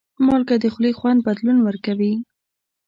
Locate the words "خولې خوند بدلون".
0.73-1.57